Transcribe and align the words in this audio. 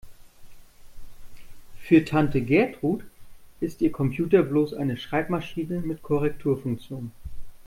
Für 1.79 2.03
Tante 2.03 2.41
Gertrud 2.41 3.03
ist 3.59 3.81
ihr 3.81 3.91
Computer 3.91 4.41
bloß 4.41 4.73
eine 4.73 4.97
Schreibmaschine 4.97 5.79
mit 5.81 6.01
Korrekturfunktion. 6.01 7.11